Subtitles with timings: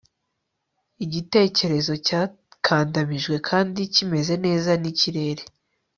[1.05, 5.43] igitekerezo cyakandamijwe kandi kimeze neza nikirere